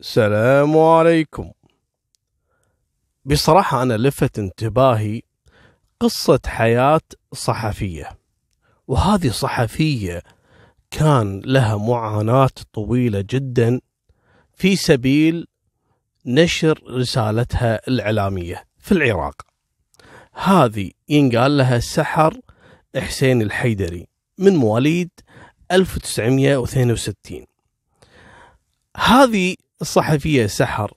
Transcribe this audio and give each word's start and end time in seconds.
السلام 0.00 0.78
عليكم. 0.78 1.50
بصراحة 3.24 3.82
أنا 3.82 3.94
لفت 3.94 4.38
انتباهي 4.38 5.22
قصة 6.00 6.40
حياة 6.46 7.00
صحفية 7.32 8.18
وهذه 8.88 9.30
صحفية 9.30 10.22
كان 10.90 11.40
لها 11.44 11.76
معاناة 11.76 12.50
طويلة 12.72 13.24
جدا 13.30 13.80
في 14.54 14.76
سبيل 14.76 15.46
نشر 16.26 16.82
رسالتها 16.90 17.88
الإعلامية 17.88 18.64
في 18.78 18.92
العراق. 18.92 19.42
هذه 20.32 20.90
ينقال 21.08 21.56
لها 21.56 21.76
السحر 21.76 22.40
حسين 22.96 23.42
الحيدري 23.42 24.06
من 24.38 24.56
مواليد 24.56 25.10
1962 25.72 27.44
هذه 28.96 29.56
الصحفية 29.80 30.46
سحر 30.46 30.92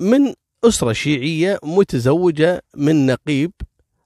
من 0.00 0.34
أسرة 0.64 0.92
شيعية 0.92 1.58
متزوجة 1.62 2.62
من 2.76 3.06
نقيب 3.06 3.52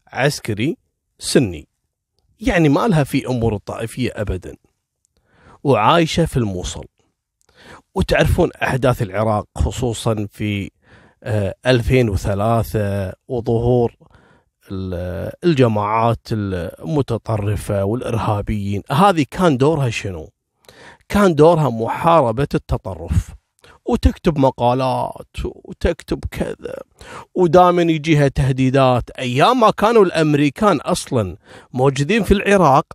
عسكري 0.07 0.77
سني. 1.19 1.69
يعني 2.41 2.69
ما 2.69 2.89
لها 2.89 3.05
في 3.05 3.27
أمور 3.27 3.55
الطائفية 3.55 4.11
أبدا. 4.15 4.57
وعايشة 5.65 6.25
في 6.25 6.37
الموصل. 6.37 6.85
وتعرفون 7.95 8.51
أحداث 8.63 9.03
العراق 9.03 9.49
خصوصا 9.59 10.27
في 10.31 10.71
2003 11.67 12.81
آه، 12.81 13.15
وظهور 13.29 13.97
الجماعات 15.45 16.27
المتطرفة 16.33 17.85
والإرهابيين. 17.85 18.83
هذه 18.91 19.27
كان 19.31 19.57
دورها 19.57 19.91
شنو؟ 19.91 20.34
كان 21.15 21.35
دورها 21.35 21.71
محاربة 21.71 22.49
التطرف 22.55 23.35
وتكتب 23.87 24.39
مقالات 24.39 25.37
وتكتب 25.45 26.25
كذا 26.31 26.77
ودائما 27.35 27.83
يجيها 27.83 28.29
تهديدات. 28.29 29.11
أيام 29.11 29.61
ما 29.61 29.71
كانوا 29.71 30.05
الأمريكان 30.05 30.77
أصلا 30.77 31.37
موجودين 31.73 32.23
في 32.23 32.35
العراق 32.35 32.87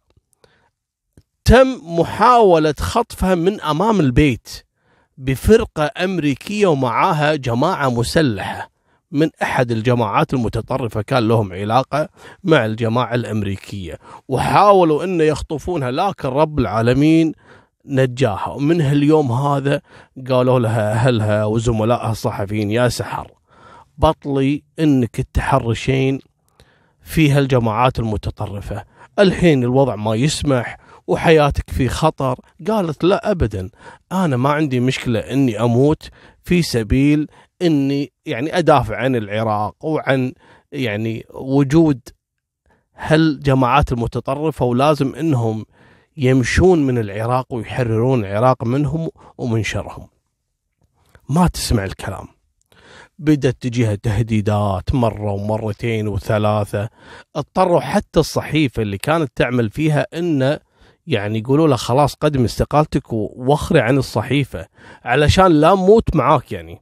تم 1.45 1.81
محاولة 1.99 2.73
خطفها 2.79 3.35
من 3.35 3.61
أمام 3.61 3.99
البيت 3.99 4.49
بفرقة 5.17 5.91
أمريكية 6.03 6.67
ومعاها 6.67 7.35
جماعة 7.35 7.89
مسلحة. 7.89 8.69
من 9.11 9.29
أحد 9.41 9.71
الجماعات 9.71 10.33
المتطرفة 10.33 11.01
كان 11.01 11.27
لهم 11.27 11.53
علاقة 11.53 12.09
مع 12.43 12.65
الجماعة 12.65 13.15
الأمريكية 13.15 13.99
وحاولوا 14.27 15.03
ان 15.03 15.21
يخطفونها 15.21 15.91
لكن 15.91 16.27
رب 16.29 16.59
العالمين 16.59 17.33
نجاها 17.85 18.47
ومن 18.47 18.81
هاليوم 18.81 19.31
هذا 19.31 19.81
قالوا 20.29 20.59
لها 20.59 20.91
أهلها 20.91 21.45
وزملائها 21.45 22.11
الصحفيين 22.11 22.71
يا 22.71 22.89
سحر 22.89 23.31
بطلي 23.97 24.63
إنك 24.79 25.15
تحرشين 25.33 26.19
في 27.01 27.31
هالجماعات 27.31 27.99
المتطرفة. 27.99 28.85
الحين 29.19 29.63
الوضع 29.63 29.95
ما 29.95 30.15
يسمح 30.15 30.77
وحياتك 31.07 31.69
في 31.69 31.87
خطر. 31.87 32.39
قالت 32.67 33.03
لا 33.03 33.31
أبدا. 33.31 33.69
أنا 34.11 34.37
ما 34.37 34.49
عندي 34.49 34.79
مشكلة 34.79 35.19
أني 35.19 35.61
أموت 35.61 36.09
في 36.43 36.61
سبيل 36.61 37.27
أني 37.61 38.11
يعني 38.25 38.57
أدافع 38.57 38.97
عن 38.97 39.15
العراق 39.15 39.85
وعن 39.85 40.33
يعني 40.71 41.25
وجود 41.33 41.99
هالجماعات 42.95 43.91
المتطرفة 43.91 44.65
ولازم 44.65 45.15
أنهم 45.15 45.65
يمشون 46.21 46.79
من 46.85 46.97
العراق 46.97 47.53
ويحررون 47.53 48.25
العراق 48.25 48.63
منهم 48.63 49.09
ومن 49.37 49.63
شرهم 49.63 50.07
ما 51.29 51.47
تسمع 51.47 51.83
الكلام. 51.83 52.27
بدأت 53.19 53.57
تجيها 53.61 53.95
تهديدات 53.95 54.95
مرة 54.95 55.31
ومرتين 55.31 56.07
وثلاثة. 56.07 56.89
اضطروا 57.35 57.79
حتى 57.79 58.19
الصحيفة 58.19 58.81
اللي 58.81 58.97
كانت 58.97 59.31
تعمل 59.35 59.69
فيها 59.69 60.05
انه 60.13 60.59
يعني 61.07 61.39
يقولوا 61.39 61.67
له 61.67 61.75
خلاص 61.75 62.13
قدم 62.13 62.43
استقالتك 62.43 63.13
واخري 63.13 63.79
عن 63.79 63.97
الصحيفة 63.97 64.67
علشان 65.03 65.51
لا 65.51 65.75
موت 65.75 66.15
معاك 66.15 66.51
يعني. 66.51 66.81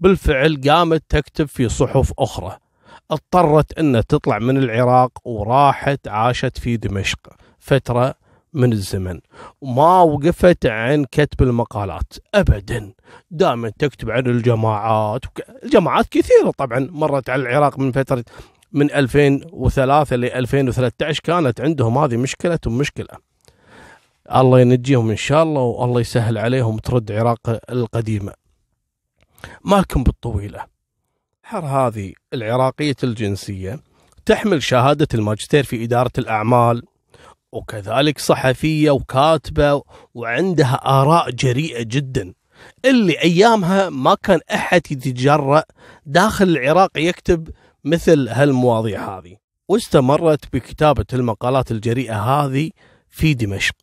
بالفعل 0.00 0.60
قامت 0.68 1.02
تكتب 1.08 1.48
في 1.48 1.68
صحف 1.68 2.12
أخرى. 2.18 2.56
اضطرت 3.10 3.78
أن 3.78 4.02
تطلع 4.08 4.38
من 4.38 4.56
العراق 4.56 5.28
وراحت 5.28 6.08
عاشت 6.08 6.58
في 6.58 6.76
دمشق 6.76 7.18
فترة 7.58 8.27
من 8.58 8.72
الزمن 8.72 9.20
وما 9.60 10.02
وقفت 10.02 10.66
عن 10.66 11.04
كتب 11.04 11.42
المقالات 11.42 12.12
ابدا. 12.34 12.92
دائما 13.30 13.72
تكتب 13.78 14.10
عن 14.10 14.26
الجماعات 14.26 15.20
الجماعات 15.64 16.08
كثيرة 16.08 16.50
طبعا 16.58 16.88
مرت 16.92 17.30
على 17.30 17.42
العراق 17.42 17.78
من 17.78 17.92
فترة 17.92 18.24
من 18.72 18.90
2003 18.90 20.16
ل 20.16 20.24
2013 20.24 21.20
كانت 21.24 21.60
عندهم 21.60 21.98
هذه 21.98 22.16
مشكلة 22.16 22.58
مشكله 22.66 23.28
الله 24.34 24.60
ينجيهم 24.60 25.10
إن 25.10 25.16
شاء 25.16 25.42
الله 25.42 25.62
والله 25.62 26.00
يسهل 26.00 26.38
عليهم 26.38 26.78
ترد 26.78 27.12
عراق 27.12 27.60
القديمة. 27.70 28.32
مالكم 29.64 30.02
بالطويلة. 30.02 30.64
حر 31.42 31.64
هذه 31.64 32.12
العراقية 32.34 32.96
الجنسية 33.04 33.80
تحمل 34.26 34.62
شهادة 34.62 35.08
الماجستير 35.14 35.64
في 35.64 35.84
إدارة 35.84 36.10
الأعمال 36.18 36.82
وكذلك 37.52 38.18
صحفية 38.18 38.90
وكاتبة 38.90 39.82
وعندها 40.14 40.74
آراء 40.74 41.30
جريئة 41.30 41.82
جدا. 41.82 42.34
اللي 42.84 43.20
أيامها 43.22 43.88
ما 43.90 44.14
كان 44.14 44.40
أحد 44.54 44.82
يتجرأ 44.90 45.62
داخل 46.06 46.48
العراق 46.48 46.90
يكتب 46.96 47.48
مثل 47.84 48.28
هالمواضيع 48.28 49.18
هذه. 49.18 49.36
واستمرت 49.68 50.52
بكتابة 50.52 51.04
المقالات 51.12 51.70
الجريئة 51.70 52.20
هذه 52.22 52.70
في 53.08 53.34
دمشق. 53.34 53.74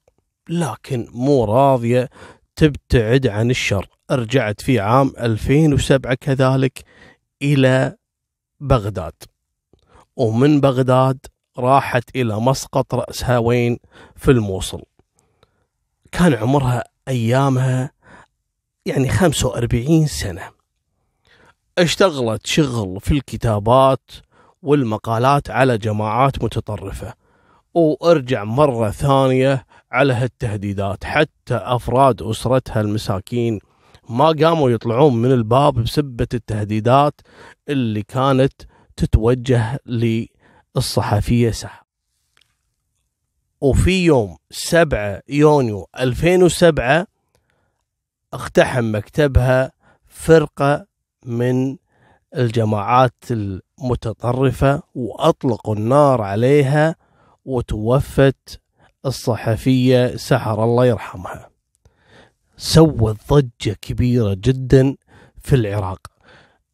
لكن 0.49 1.07
مو 1.11 1.43
راضية 1.43 2.09
تبتعد 2.55 3.27
عن 3.27 3.49
الشر. 3.49 3.87
رجعت 4.11 4.61
في 4.61 4.79
عام 4.79 5.13
2007 5.19 6.13
كذلك 6.13 6.83
إلى 7.41 7.95
بغداد. 8.59 9.13
ومن 10.15 10.61
بغداد 10.61 11.19
راحت 11.57 12.15
إلى 12.15 12.39
مسقط 12.39 12.95
رأسها 12.95 13.37
وين؟ 13.37 13.77
في 14.15 14.31
الموصل. 14.31 14.81
كان 16.11 16.33
عمرها 16.33 16.83
أيامها 17.07 17.91
يعني 18.85 19.09
45 19.09 20.07
سنة. 20.07 20.41
اشتغلت 21.77 22.47
شغل 22.47 22.99
في 23.01 23.11
الكتابات 23.11 24.11
والمقالات 24.61 25.49
على 25.49 25.77
جماعات 25.77 26.43
متطرفة 26.43 27.13
وأرجع 27.73 28.43
مرة 28.43 28.89
ثانية 28.89 29.65
على 29.91 30.13
هالتهديدات 30.13 31.03
حتى 31.03 31.55
أفراد 31.55 32.21
أسرتها 32.21 32.81
المساكين 32.81 33.59
ما 34.09 34.25
قاموا 34.25 34.69
يطلعون 34.69 35.15
من 35.15 35.31
الباب 35.31 35.73
بسبة 35.73 36.27
التهديدات 36.33 37.21
اللي 37.69 38.03
كانت 38.03 38.53
تتوجه 38.97 39.79
الصحفية 40.77 41.51
سحر 41.51 41.83
وفي 43.61 44.05
يوم 44.05 44.37
7 44.51 45.21
يونيو 45.29 45.87
2007 45.99 47.07
اقتحم 48.33 48.95
مكتبها 48.95 49.71
فرقة 50.07 50.87
من 51.25 51.77
الجماعات 52.35 53.23
المتطرفة 53.31 54.83
وأطلقوا 54.95 55.75
النار 55.75 56.21
عليها 56.21 56.95
وتوفت 57.45 58.61
الصحفية 59.05 60.15
سحر 60.15 60.63
الله 60.63 60.85
يرحمها. 60.85 61.49
سوت 62.57 63.17
ضجة 63.33 63.77
كبيرة 63.81 64.33
جدا 64.33 64.95
في 65.41 65.55
العراق. 65.55 65.99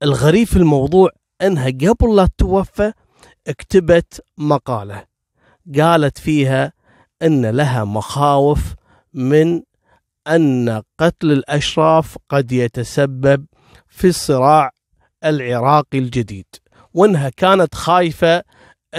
الغريب 0.04 0.48
في 0.48 0.56
الموضوع 0.58 1.10
أنها 1.42 1.66
قبل 1.68 2.16
لا 2.16 2.28
توفى 2.38 2.94
كتبت 3.48 4.26
مقالة 4.38 5.06
قالت 5.78 6.18
فيها 6.18 6.74
إن 7.22 7.46
لها 7.46 7.84
مخاوف 7.84 8.74
من 9.14 9.62
أن 10.28 10.82
قتل 11.00 11.32
الأشراف 11.32 12.18
قد 12.30 12.52
يتسبب 12.52 13.46
في 13.88 14.08
الصراع 14.08 14.72
العراقي 15.26 15.98
الجديد 15.98 16.46
وإنها 16.94 17.30
كانت 17.30 17.76
خايفة 17.76 18.44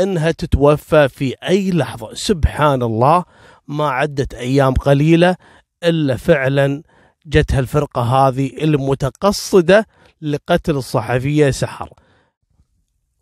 إنها 0.01 0.31
تتوفى 0.31 1.09
في 1.09 1.35
أي 1.49 1.71
لحظة. 1.71 2.15
سبحان 2.15 2.83
الله 2.83 3.25
ما 3.69 3.91
عدت 3.91 4.35
أيام 4.35 4.75
قليلة 4.75 5.37
إلا 5.85 6.17
فعلا 6.17 6.83
جتها 7.27 7.59
الفرقة 7.61 8.03
هذه 8.03 8.65
المتقصدة 8.65 9.87
لقتل 10.23 10.77
الصحفية 10.77 11.51
سحر. 11.51 11.91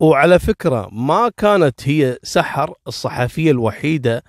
وعلى 0.01 0.39
فكرة 0.39 0.89
ما 0.91 1.31
كانت 1.37 1.89
هي 1.89 2.17
سحر 2.23 2.73
الصحفية 2.87 3.51
الوحيدة 3.51 4.23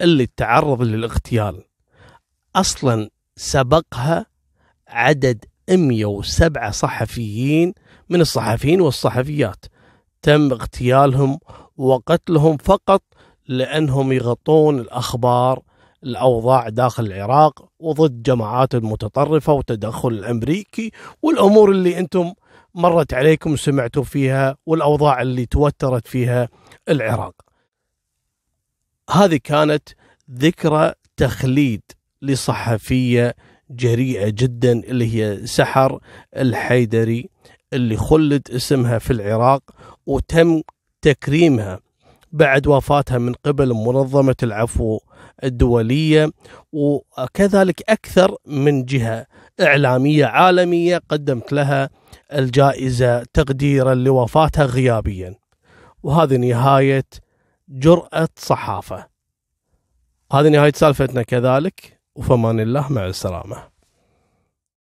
اللي 0.00 0.26
تعرض 0.36 0.82
للاغتيال. 0.82 1.64
أصلا 2.56 3.10
سبقها 3.36 4.26
عدد 4.88 5.44
107 5.70 6.70
صحفيين 6.70 7.74
من 8.08 8.20
الصحفيين 8.20 8.80
والصحفيات. 8.80 9.64
تم 10.22 10.52
اغتيالهم 10.52 11.38
وقتلهم 11.76 12.56
فقط 12.56 13.02
لأنهم 13.48 14.12
يغطون 14.12 14.78
الأخبار 14.78 15.62
الأوضاع 16.04 16.68
داخل 16.68 17.06
العراق 17.06 17.68
وضد 17.78 18.22
جماعات 18.22 18.74
المتطرفة 18.74 19.52
والتدخل 19.52 20.08
الأمريكي 20.08 20.90
والأمور 21.22 21.70
اللي 21.70 21.98
أنتم 21.98 22.32
مرت 22.78 23.14
عليكم 23.14 23.52
وسمعتوا 23.52 24.02
فيها 24.02 24.56
والأوضاع 24.66 25.22
اللي 25.22 25.46
توترت 25.46 26.06
فيها 26.06 26.48
العراق. 26.88 27.34
هذه 29.10 29.40
كانت 29.44 29.88
ذكرى 30.30 30.92
تخليد 31.16 31.82
لصحفية 32.22 33.34
جريئة 33.70 34.28
جدا 34.28 34.72
اللي 34.72 35.14
هي 35.14 35.46
سحر 35.46 36.00
الحيدري 36.36 37.28
اللي 37.72 37.96
خلد 37.96 38.50
اسمها 38.50 38.98
في 38.98 39.10
العراق 39.10 39.62
وتم 40.06 40.62
تكريمها 41.02 41.80
بعد 42.32 42.66
وفاتها 42.66 43.18
من 43.18 43.32
قبل 43.32 43.74
منظمة 43.74 44.36
العفو 44.42 44.98
الدولية 45.44 46.30
وكذلك 46.72 47.82
أكثر 47.90 48.36
من 48.46 48.84
جهة 48.84 49.26
إعلامية 49.60 50.26
عالمية 50.26 51.02
قدمت 51.08 51.52
لها 51.52 51.90
الجائزة 52.32 53.22
تقديرا 53.22 53.94
لوفاتها 53.94 54.64
غيابيا. 54.64 55.34
وهذه 56.02 56.36
نهاية 56.36 57.04
جرأة 57.68 58.28
صحافة. 58.36 59.06
هذه 60.32 60.48
نهاية 60.48 60.72
سالفتنا 60.72 61.22
كذلك. 61.22 62.00
وفمان 62.14 62.60
الله 62.60 62.92
مع 62.92 63.06
السلامة. 63.06 63.77